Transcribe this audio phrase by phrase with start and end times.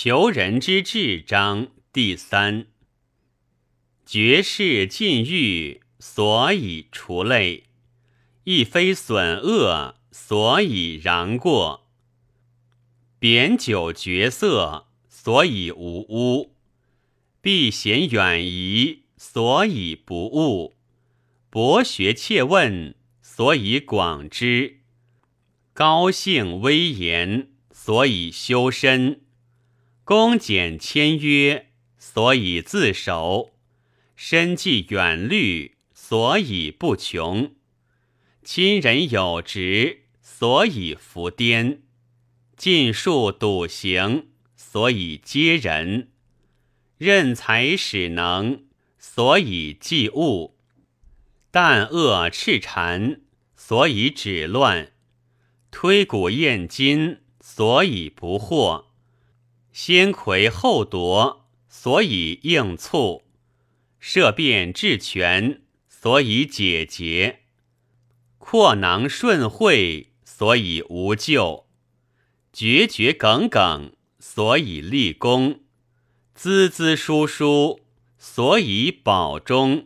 [0.00, 2.68] 求人之智章第三。
[4.06, 7.64] 绝世禁欲，所以除类；
[8.44, 11.88] 亦非损恶，所以攘过。
[13.18, 16.52] 贬酒绝色，所以无污；
[17.40, 20.76] 避嫌远疑，所以不误；
[21.50, 24.74] 博学切问，所以广之；
[25.72, 29.22] 高兴威严，所以修身；
[30.08, 31.66] 公俭谦约，
[31.98, 33.52] 所以自守；
[34.16, 37.50] 深记远虑，所以不穷；
[38.42, 41.82] 亲仁有职，所以服颠。
[42.56, 46.06] 尽数笃行，所以接人；
[46.96, 48.64] 任才使能，
[48.98, 50.54] 所以济物；
[51.50, 53.18] 淡恶赤谗，
[53.54, 54.86] 所以止乱；
[55.70, 58.86] 推古验今，所以不惑；
[59.80, 63.22] 先魁后夺，所以应促；
[64.00, 67.36] 设变治权，所以解结；
[68.38, 71.68] 扩囊顺会，所以无咎。
[72.52, 75.60] 决绝耿耿，所以立功；
[76.36, 77.78] 孜孜疏疏，
[78.18, 79.84] 所以保中；